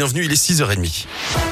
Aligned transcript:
bienvenue, 0.00 0.24
il 0.24 0.32
est 0.32 0.50
6h30. 0.50 1.49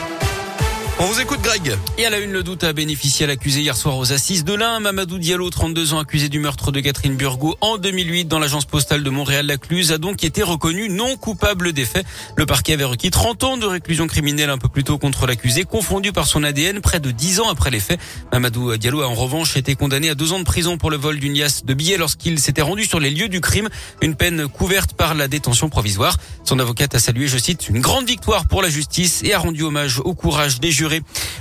On 1.01 1.05
vous 1.05 1.21
écoute 1.21 1.41
Greg. 1.43 1.77
Et 1.97 2.07
à 2.07 2.11
la 2.11 2.19
une, 2.19 2.33
le 2.33 2.43
doute 2.43 2.65
a 2.65 2.73
bénéficié 2.73 3.23
à 3.23 3.29
l'accusé 3.29 3.61
hier 3.61 3.77
soir 3.77 3.97
aux 3.99 4.13
assises 4.13 4.43
de 4.43 4.53
l'Ain. 4.53 4.81
Mamadou 4.81 5.19
Diallo, 5.19 5.49
32 5.49 5.93
ans, 5.93 6.01
accusé 6.01 6.29
du 6.29 6.41
meurtre 6.41 6.73
de 6.73 6.81
Catherine 6.81 7.15
Burgot 7.15 7.57
en 7.61 7.79
2008 7.79 8.25
dans 8.25 8.41
l'agence 8.41 8.65
postale 8.65 9.05
de 9.05 9.11
Montréal-Lacluse, 9.11 9.93
a 9.93 9.99
donc 9.99 10.25
été 10.25 10.43
reconnu 10.43 10.89
non 10.89 11.17
coupable 11.17 11.73
des 11.73 11.85
faits. 11.85 12.05
Le 12.35 12.47
parquet 12.47 12.73
avait 12.73 12.83
requis 12.83 13.13
30 13.13 13.45
ans 13.45 13.57
de 13.57 13.67
réclusion 13.67 14.09
criminelle 14.09 14.51
un 14.51 14.59
peu 14.59 14.69
plus 14.69 14.83
tôt 14.83 14.99
contre 14.99 15.29
l'accusé, 15.29 15.63
confondu 15.63 16.11
par 16.11 16.27
son 16.27 16.43
ADN 16.43 16.81
près 16.81 16.99
de 16.99 17.13
10 17.13 17.41
ans 17.41 17.49
après 17.49 17.71
les 17.71 17.79
faits. 17.79 18.01
Mamadou 18.33 18.77
Diallo 18.77 19.03
a 19.03 19.07
en 19.07 19.15
revanche 19.15 19.57
été 19.57 19.77
condamné 19.77 20.09
à 20.11 20.17
deux 20.17 20.33
ans 20.33 20.41
de 20.41 20.45
prison 20.45 20.79
pour 20.79 20.91
le 20.91 20.97
vol 20.97 21.21
d'une 21.21 21.39
liasse 21.39 21.65
de 21.65 21.75
billets 21.75 21.97
lorsqu'il 21.97 22.41
s'était 22.41 22.63
rendu 22.63 22.85
sur 22.85 22.99
les 22.99 23.11
lieux 23.11 23.29
du 23.29 23.41
crime, 23.41 23.69
une 24.03 24.17
peine 24.17 24.49
couverte 24.49 24.95
par 24.95 25.15
la 25.15 25.29
détention 25.29 25.69
provisoire. 25.69 26.17
Son 26.43 26.59
avocate 26.59 26.97
a 26.97 26.99
salué, 26.99 27.29
je 27.29 27.39
cite, 27.39 27.69
une 27.69 27.81
grande 27.81 28.09
victoire 28.09 28.49
pour 28.49 28.63
la 28.63 28.69
justice 28.69 29.23
et 29.23 29.33
a 29.33 29.39
rendu 29.39 29.63
hommage 29.63 30.01
au 30.01 30.15
courage 30.17 30.59
des 30.59 30.73
jurés 30.73 30.88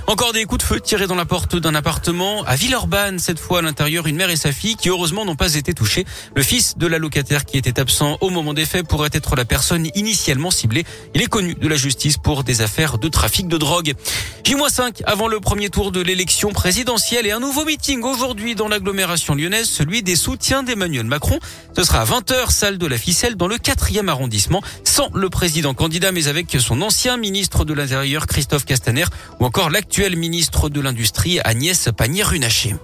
encore 0.06 0.32
des 0.32 0.44
coups 0.44 0.62
de 0.62 0.66
feu 0.66 0.80
tirés 0.80 1.06
dans 1.06 1.14
la 1.14 1.24
porte 1.24 1.56
d'un 1.56 1.74
appartement 1.74 2.42
à 2.44 2.56
Villeurbanne. 2.56 3.18
Cette 3.18 3.38
fois 3.38 3.58
à 3.58 3.62
l'intérieur, 3.62 4.06
une 4.06 4.16
mère 4.16 4.30
et 4.30 4.36
sa 4.36 4.52
fille 4.52 4.76
qui 4.76 4.88
heureusement 4.88 5.24
n'ont 5.24 5.36
pas 5.36 5.54
été 5.54 5.74
touchés. 5.74 6.04
Le 6.34 6.42
fils 6.42 6.78
de 6.78 6.86
la 6.86 6.98
locataire 6.98 7.44
qui 7.44 7.58
était 7.58 7.78
absent 7.80 8.16
au 8.20 8.30
moment 8.30 8.54
des 8.54 8.64
faits 8.64 8.86
pourrait 8.86 9.10
être 9.12 9.36
la 9.36 9.44
personne 9.44 9.88
initialement 9.94 10.50
ciblée. 10.50 10.84
Il 11.14 11.22
est 11.22 11.26
connu 11.26 11.54
de 11.54 11.68
la 11.68 11.76
justice 11.76 12.16
pour 12.16 12.44
des 12.44 12.62
affaires 12.62 12.98
de 12.98 13.08
trafic 13.08 13.48
de 13.48 13.58
drogue. 13.58 13.94
J-5 14.44 15.02
avant 15.04 15.28
le 15.28 15.40
premier 15.40 15.68
tour 15.68 15.92
de 15.92 16.00
l'élection 16.00 16.52
présidentielle 16.52 17.26
et 17.26 17.32
un 17.32 17.40
nouveau 17.40 17.64
meeting 17.64 18.02
aujourd'hui 18.02 18.54
dans 18.54 18.68
l'agglomération 18.68 19.34
lyonnaise, 19.34 19.68
celui 19.68 20.02
des 20.02 20.16
soutiens 20.16 20.62
d'Emmanuel 20.62 21.04
Macron. 21.04 21.38
Ce 21.76 21.84
sera 21.84 22.00
à 22.00 22.04
20h, 22.04 22.50
salle 22.50 22.78
de 22.78 22.86
la 22.86 22.96
ficelle 22.96 23.36
dans 23.36 23.46
le 23.46 23.56
4e 23.56 24.08
arrondissement, 24.08 24.62
sans 24.84 25.10
le 25.14 25.28
président 25.28 25.74
candidat 25.74 26.12
mais 26.12 26.28
avec 26.28 26.56
son 26.58 26.80
ancien 26.82 27.16
ministre 27.16 27.64
de 27.64 27.74
l'Intérieur 27.74 28.26
Christophe 28.26 28.64
Castaner 28.64 29.04
ou 29.40 29.44
encore 29.44 29.70
l'actuel 29.70 30.16
ministre 30.16 30.68
de 30.68 30.80
l'Industrie 30.80 31.40
Agnès 31.44 31.88
Pannier-Runacher. 31.96 32.74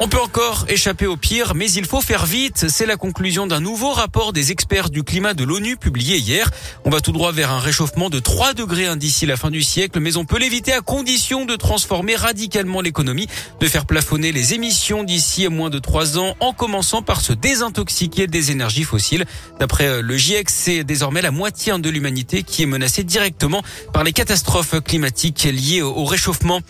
On 0.00 0.08
peut 0.08 0.20
encore 0.20 0.66
échapper 0.68 1.06
au 1.06 1.16
pire, 1.16 1.54
mais 1.54 1.70
il 1.70 1.84
faut 1.86 2.00
faire 2.00 2.26
vite. 2.26 2.66
C'est 2.68 2.84
la 2.84 2.96
conclusion 2.96 3.46
d'un 3.46 3.60
nouveau 3.60 3.92
rapport 3.92 4.32
des 4.32 4.50
experts 4.50 4.90
du 4.90 5.04
climat 5.04 5.34
de 5.34 5.44
l'ONU 5.44 5.76
publié 5.76 6.18
hier. 6.18 6.50
On 6.84 6.90
va 6.90 7.00
tout 7.00 7.12
droit 7.12 7.30
vers 7.30 7.52
un 7.52 7.60
réchauffement 7.60 8.10
de 8.10 8.18
3 8.18 8.54
degrés 8.54 8.86
hein, 8.86 8.96
d'ici 8.96 9.24
la 9.24 9.36
fin 9.36 9.52
du 9.52 9.62
siècle, 9.62 10.00
mais 10.00 10.16
on 10.16 10.24
peut 10.24 10.38
l'éviter 10.38 10.72
à 10.72 10.80
condition 10.80 11.44
de 11.44 11.54
transformer 11.54 12.16
radicalement 12.16 12.80
l'économie, 12.80 13.28
de 13.60 13.66
faire 13.68 13.86
plafonner 13.86 14.32
les 14.32 14.52
émissions 14.52 15.04
d'ici 15.04 15.46
à 15.46 15.50
moins 15.50 15.70
de 15.70 15.78
3 15.78 16.18
ans, 16.18 16.34
en 16.40 16.52
commençant 16.52 17.02
par 17.02 17.20
se 17.20 17.32
désintoxiquer 17.32 18.26
des 18.26 18.50
énergies 18.50 18.84
fossiles. 18.84 19.26
D'après 19.60 19.86
euh, 19.86 20.02
le 20.02 20.16
GIEC, 20.16 20.50
c'est 20.50 20.82
désormais 20.82 21.22
la 21.22 21.30
moitié 21.30 21.70
hein, 21.70 21.78
de 21.78 21.88
l'humanité 21.88 22.42
qui 22.42 22.64
est 22.64 22.66
menacée 22.66 23.04
directement 23.04 23.62
par 23.92 24.02
les 24.02 24.12
catastrophes 24.12 24.80
climatiques 24.80 25.44
liées 25.44 25.82
au 25.82 26.04
réchauffement. 26.04 26.62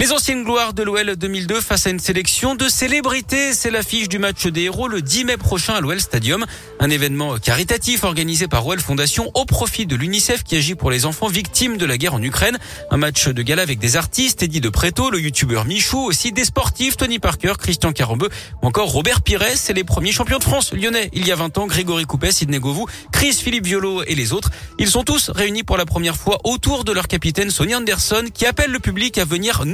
Les 0.00 0.12
anciennes 0.12 0.44
gloires 0.44 0.74
de 0.74 0.84
l'OL 0.84 1.16
2002 1.16 1.60
face 1.60 1.88
à 1.88 1.90
une 1.90 1.98
sélection 1.98 2.54
de 2.54 2.68
célébrités. 2.68 3.52
C'est 3.52 3.72
l'affiche 3.72 4.08
du 4.08 4.20
match 4.20 4.46
des 4.46 4.62
héros 4.62 4.86
le 4.86 5.02
10 5.02 5.24
mai 5.24 5.36
prochain 5.36 5.74
à 5.74 5.80
l'OL 5.80 6.00
Stadium. 6.00 6.46
Un 6.78 6.88
événement 6.88 7.36
caritatif 7.38 8.04
organisé 8.04 8.46
par 8.46 8.64
OL 8.64 8.78
Fondation 8.78 9.28
au 9.34 9.44
profit 9.44 9.86
de 9.86 9.96
l'UNICEF 9.96 10.44
qui 10.44 10.54
agit 10.54 10.76
pour 10.76 10.92
les 10.92 11.04
enfants 11.04 11.26
victimes 11.26 11.78
de 11.78 11.84
la 11.84 11.98
guerre 11.98 12.14
en 12.14 12.22
Ukraine. 12.22 12.58
Un 12.92 12.96
match 12.96 13.26
de 13.26 13.42
gala 13.42 13.62
avec 13.62 13.80
des 13.80 13.96
artistes, 13.96 14.40
Eddie 14.44 14.60
de 14.60 14.68
Preto, 14.68 15.10
le 15.10 15.18
youtubeur 15.20 15.64
Michou, 15.64 15.98
aussi 15.98 16.30
des 16.30 16.44
sportifs, 16.44 16.96
Tony 16.96 17.18
Parker, 17.18 17.54
Christian 17.58 17.92
Carambeu 17.92 18.28
ou 18.62 18.68
encore 18.68 18.92
Robert 18.92 19.20
Pires. 19.22 19.56
C'est 19.56 19.74
les 19.74 19.82
premiers 19.82 20.12
champions 20.12 20.38
de 20.38 20.44
France 20.44 20.72
lyonnais 20.72 21.10
il 21.12 21.26
y 21.26 21.32
a 21.32 21.34
20 21.34 21.58
ans. 21.58 21.66
Grégory 21.66 22.04
Coupet, 22.04 22.30
Sidney 22.30 22.60
Govou, 22.60 22.86
Chris 23.10 23.32
Philippe 23.32 23.66
Violo 23.66 24.04
et 24.04 24.14
les 24.14 24.32
autres. 24.32 24.50
Ils 24.78 24.88
sont 24.88 25.02
tous 25.02 25.28
réunis 25.30 25.64
pour 25.64 25.76
la 25.76 25.86
première 25.86 26.16
fois 26.16 26.38
autour 26.44 26.84
de 26.84 26.92
leur 26.92 27.08
capitaine 27.08 27.50
Sonia 27.50 27.78
Anderson 27.78 28.26
qui 28.32 28.46
appelle 28.46 28.70
le 28.70 28.78
public 28.78 29.18
à 29.18 29.24
venir 29.24 29.66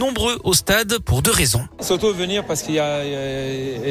au 0.45 0.53
stade 0.55 0.99
pour 0.99 1.23
deux 1.23 1.31
raisons. 1.31 1.63
Surtout 1.81 2.13
venir 2.13 2.45
parce 2.45 2.63
qu'il 2.63 2.75
y, 2.75 2.79
a 2.79 3.03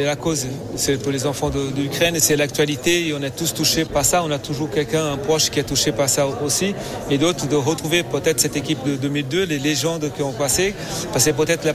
la 0.06 0.16
cause, 0.16 0.48
c'est 0.76 1.02
pour 1.02 1.12
les 1.12 1.26
enfants 1.26 1.50
d'Ukraine 1.50 2.16
et 2.16 2.20
c'est 2.20 2.36
l'actualité 2.36 3.08
et 3.08 3.14
on 3.14 3.22
est 3.22 3.36
tous 3.36 3.54
touchés 3.54 3.86
par 3.86 4.06
ça. 4.06 4.24
On 4.24 4.32
a 4.32 4.40
toujours 4.40 4.70
quelqu'un, 4.70 5.14
un 5.14 5.18
proche 5.18 5.50
qui 5.50 5.60
est 5.60 5.64
touché 5.64 5.92
par 5.92 6.10
ça 6.10 6.28
aussi 6.28 6.76
et 7.10 7.18
d'autres 7.18 7.48
de 7.48 7.56
retrouver 7.56 8.04
peut-être 8.04 8.40
cette 8.40 8.56
équipe 8.56 8.84
de 8.86 8.96
2002, 8.96 9.44
les 9.44 9.60
légendes 9.60 10.12
qui 10.16 10.22
ont 10.22 10.34
passé, 10.34 10.74
parce 11.12 11.16
que 11.16 11.20
c'est 11.20 11.34
peut-être 11.34 11.66
la 11.66 11.74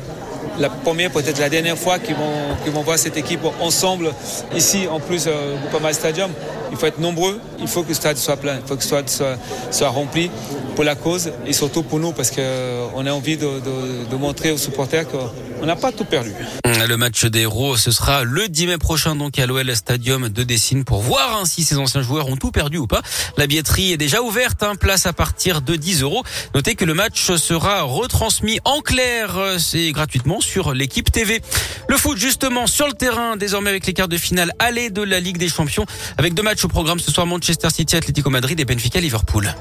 la 0.59 0.69
première, 0.69 1.11
peut-être 1.11 1.39
la 1.39 1.49
dernière 1.49 1.79
fois 1.79 1.99
qu'ils 1.99 2.15
vont, 2.15 2.57
qu'ils 2.63 2.73
vont 2.73 2.83
voir 2.83 2.99
cette 2.99 3.17
équipe 3.17 3.41
ensemble 3.61 4.13
ici, 4.55 4.87
en 4.91 5.01
plus, 5.01 5.27
au 5.27 5.31
euh, 5.31 5.57
Groupama 5.61 5.93
Stadium. 5.93 6.31
Il 6.71 6.77
faut 6.77 6.87
être 6.87 6.99
nombreux, 6.99 7.41
il 7.61 7.69
faut 7.69 7.83
que 7.83 7.89
le 7.89 7.95
stade 7.95 8.17
soit 8.19 8.37
plein, 8.37 8.57
il 8.57 8.67
faut 8.67 8.77
que 8.77 8.83
le 8.83 9.07
stade 9.07 9.37
soit, 9.71 9.89
rempli 9.89 10.31
pour 10.75 10.85
la 10.85 10.95
cause 10.95 11.33
et 11.47 11.53
surtout 11.53 11.83
pour 11.83 11.99
nous 11.99 12.13
parce 12.13 12.31
qu'on 12.31 13.07
a 13.07 13.11
envie 13.11 13.37
de, 13.37 13.49
de 14.09 14.17
montrer 14.17 14.53
aux 14.53 14.59
supporters 14.59 15.07
qu'on 15.09 15.67
n'a 15.67 15.77
pas 15.77 15.93
tout 15.93 16.05
perdu. 16.05 16.33
Le 16.87 16.97
match 16.97 17.25
des 17.25 17.41
héros, 17.41 17.77
ce 17.77 17.91
sera 17.91 18.23
le 18.23 18.49
10 18.49 18.67
mai 18.69 18.79
prochain 18.79 19.17
donc 19.17 19.39
à 19.39 19.47
l'OL 19.47 19.75
Stadium 19.75 20.29
de 20.29 20.43
Dessine 20.43 20.85
pour 20.85 21.03
voir 21.03 21.47
si 21.47 21.65
ces 21.65 21.77
anciens 21.77 22.03
joueurs 22.03 22.29
ont 22.29 22.37
tout 22.37 22.51
perdu 22.51 22.79
ou 22.79 22.87
pas. 22.87 23.03
La 23.37 23.47
billetterie 23.47 23.93
est 23.93 23.97
déjà 23.97 24.23
ouverte, 24.23 24.63
hein, 24.63 24.75
place 24.75 25.05
à 25.05 25.13
partir 25.13 25.61
de 25.61 25.77
10 25.77 26.03
euros. 26.03 26.23
Notez 26.55 26.77
que 26.77 26.85
le 26.85 26.95
match 26.95 27.35
sera 27.35 27.83
retransmis 27.83 28.61
en 28.65 28.81
clair, 28.81 29.37
euh, 29.37 29.59
c'est 29.59 29.91
gratuitement 29.91 30.41
sur 30.48 30.72
l'équipe 30.72 31.12
TV. 31.12 31.41
Le 31.88 31.97
foot 31.97 32.16
justement 32.16 32.66
sur 32.66 32.86
le 32.86 32.94
terrain 32.94 33.36
désormais 33.36 33.70
avec 33.70 33.86
les 33.86 33.92
quarts 33.92 34.09
de 34.09 34.16
finale 34.16 34.53
aller 34.59 34.88
de 34.88 35.03
la 35.03 35.20
Ligue 35.20 35.36
des 35.36 35.48
Champions 35.48 35.84
avec 36.16 36.32
deux 36.34 36.42
matchs 36.42 36.64
au 36.64 36.69
programme 36.69 36.98
ce 36.98 37.12
soir 37.12 37.26
Manchester 37.26 37.69
City, 37.70 37.97
Atlético 37.97 38.31
Madrid 38.31 38.59
et 38.59 38.64
Benfica 38.64 38.98
Liverpool. 38.98 39.54